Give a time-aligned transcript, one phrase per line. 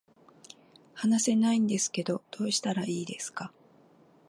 [0.95, 3.53] 話せないんですけどどうしたらいいですか